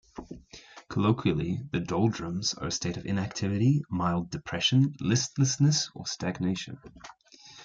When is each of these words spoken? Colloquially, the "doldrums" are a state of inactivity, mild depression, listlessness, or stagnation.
Colloquially, 0.89 1.61
the 1.71 1.79
"doldrums" 1.79 2.55
are 2.55 2.65
a 2.65 2.71
state 2.71 2.97
of 2.97 3.05
inactivity, 3.05 3.83
mild 3.87 4.31
depression, 4.31 4.95
listlessness, 4.99 5.91
or 5.93 6.07
stagnation. 6.07 6.79